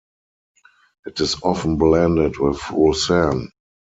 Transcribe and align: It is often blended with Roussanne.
It 1.05 1.19
is 1.19 1.39
often 1.43 1.77
blended 1.77 2.39
with 2.39 2.59
Roussanne. 2.71 3.51